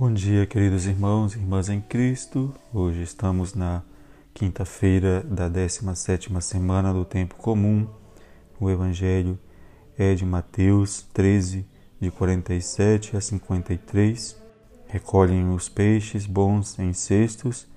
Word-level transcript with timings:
Bom 0.00 0.12
dia, 0.12 0.44
queridos 0.44 0.86
irmãos 0.86 1.34
e 1.34 1.38
irmãs 1.38 1.68
em 1.68 1.80
Cristo. 1.80 2.52
Hoje 2.72 3.02
estamos 3.02 3.54
na 3.54 3.80
quinta-feira 4.34 5.22
da 5.22 5.48
17ª 5.48 6.40
semana 6.40 6.92
do 6.92 7.04
tempo 7.04 7.36
comum. 7.36 7.86
O 8.58 8.68
evangelho 8.68 9.38
é 9.96 10.12
de 10.14 10.24
Mateus 10.26 11.02
13, 11.14 11.64
de 12.00 12.10
47 12.10 13.16
a 13.16 13.20
53. 13.20 14.36
Recolhem 14.88 15.54
os 15.54 15.68
peixes 15.68 16.26
bons 16.26 16.76
em 16.80 16.92
cestos 16.92 17.68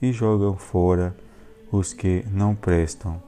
e 0.00 0.12
jogam 0.12 0.56
fora 0.56 1.14
os 1.70 1.92
que 1.92 2.24
não 2.32 2.54
prestam. 2.54 3.22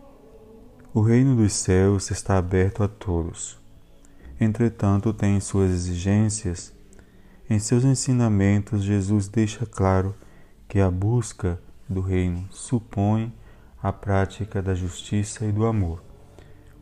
O 0.94 1.02
reino 1.02 1.36
dos 1.36 1.52
céus 1.52 2.10
está 2.10 2.38
aberto 2.38 2.82
a 2.82 2.88
todos. 2.88 3.58
Entretanto, 4.40 5.12
tem 5.12 5.38
suas 5.38 5.70
exigências 5.70 6.77
em 7.50 7.58
seus 7.58 7.84
ensinamentos, 7.84 8.82
Jesus 8.82 9.26
deixa 9.26 9.64
claro 9.64 10.14
que 10.68 10.80
a 10.80 10.90
busca 10.90 11.58
do 11.88 12.00
reino 12.00 12.46
supõe 12.50 13.32
a 13.82 13.90
prática 13.92 14.60
da 14.60 14.74
justiça 14.74 15.46
e 15.46 15.52
do 15.52 15.64
amor, 15.64 16.02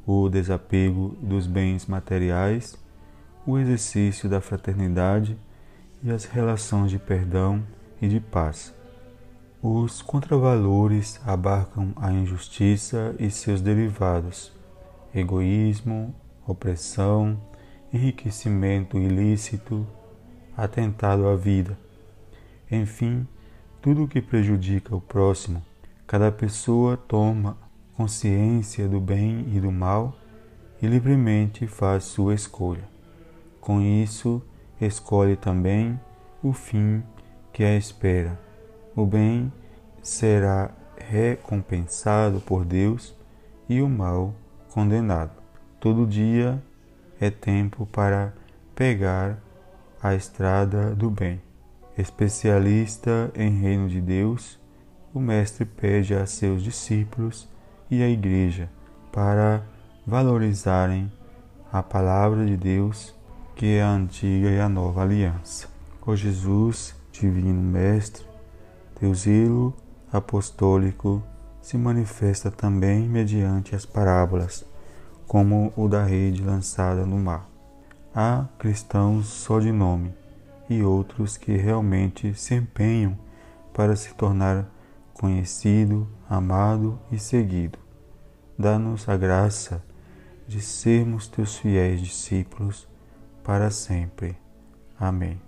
o 0.05 0.29
desapego 0.29 1.17
dos 1.21 1.47
bens 1.47 1.87
materiais, 1.87 2.77
o 3.47 3.59
exercício 3.59 4.29
da 4.29 4.41
fraternidade 4.41 5.39
e 6.03 6.11
as 6.11 6.25
relações 6.25 6.91
de 6.91 6.99
perdão 6.99 7.63
e 8.03 8.09
de 8.09 8.19
paz. 8.19 8.75
Os 9.63 10.03
contravalores 10.03 11.21
abarcam 11.25 11.93
a 11.97 12.13
injustiça 12.13 13.15
e 13.19 13.31
seus 13.31 13.61
derivados, 13.61 14.53
egoísmo, 15.15 16.15
opressão, 16.47 17.41
enriquecimento 17.93 18.99
ilícito, 18.99 19.87
atentado 20.57 21.29
à 21.29 21.37
vida. 21.37 21.79
Enfim, 22.71 23.27
tudo 23.83 24.05
o 24.05 24.09
que 24.09 24.21
prejudica 24.21 24.95
o 24.95 25.01
próximo, 25.01 25.63
cada 26.07 26.33
pessoa 26.33 26.97
toma 26.97 27.57
consciência 27.97 28.89
do 28.89 29.01
bem 29.01 29.47
e 29.55 29.61
do 29.61 29.71
mal 29.71 30.17
e 30.81 30.87
livremente 30.87 31.67
faz 31.67 32.05
sua 32.05 32.35
escolha. 32.35 32.85
Com 33.61 33.81
isso, 33.81 34.43
escolhe 34.81 35.37
também 35.37 35.99
o 36.43 36.53
fim 36.53 37.03
que 37.53 37.65
a 37.65 37.77
espera. 37.77 38.39
O 38.95 39.07
bem 39.07 39.53
será 40.03 40.71
recompensado 40.97 42.41
por 42.41 42.65
Deus 42.65 43.15
e 43.69 43.81
o 43.81 43.89
mal 43.89 44.35
condenado. 44.71 45.33
Todo 45.81 46.07
dia 46.07 46.63
é 47.21 47.31
tempo 47.31 47.87
para 47.87 48.35
pegar 48.75 49.39
a 50.03 50.15
estrada 50.15 50.95
do 50.95 51.11
bem. 51.11 51.41
Especialista 51.97 53.31
em 53.35 53.51
reino 53.51 53.89
de 53.89 54.01
Deus, 54.01 54.61
o 55.15 55.21
Mestre 55.21 55.65
pede 55.65 56.15
a 56.15 56.27
seus 56.27 56.63
discípulos 56.63 57.49
e 57.91 58.03
à 58.03 58.09
Igreja 58.09 58.69
para 59.11 59.63
valorizarem 60.07 61.11
a 61.73 61.83
palavra 61.83 62.45
de 62.45 62.57
Deus, 62.57 63.15
que 63.55 63.77
é 63.77 63.83
a 63.83 63.91
antiga 63.91 64.51
e 64.51 64.61
a 64.61 64.69
nova 64.69 65.03
aliança. 65.03 65.69
Ó 66.07 66.15
Jesus, 66.15 66.95
Divino 67.11 67.63
Mestre, 67.63 68.25
teu 69.01 69.15
zelo 69.15 69.75
apostólico 70.13 71.23
se 71.61 71.77
manifesta 71.77 72.51
também 72.51 73.09
mediante 73.09 73.75
as 73.75 73.85
parábolas, 73.85 74.65
como 75.27 75.73
o 75.77 75.89
da 75.89 76.05
rede 76.05 76.43
lançada 76.43 77.05
no 77.05 77.19
mar. 77.19 77.56
Há 78.19 78.47
cristãos 78.59 79.27
só 79.27 79.61
de 79.61 79.71
nome 79.71 80.15
e 80.71 80.83
outros 80.83 81.37
que 81.37 81.55
realmente 81.55 82.33
se 82.33 82.55
empenham 82.55 83.15
para 83.75 83.95
se 83.95 84.15
tornar 84.15 84.65
conhecido, 85.13 86.09
amado 86.27 86.99
e 87.13 87.19
seguido. 87.19 87.79
Dá-nos 88.59 89.07
a 89.07 89.19
graça 89.19 89.85
de 90.49 90.63
sermos 90.63 91.29
teus 91.29 91.59
fiéis 91.59 92.01
discípulos 92.01 92.89
para 93.45 93.71
sempre. 93.71 94.35
Amém. 94.99 95.39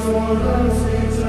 for 0.00 0.34
the 0.34 0.74
sins 0.74 1.19